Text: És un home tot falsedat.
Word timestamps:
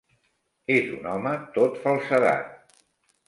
És 0.75 0.87
un 0.99 1.05
home 1.11 1.33
tot 1.57 1.77
falsedat. 1.83 2.79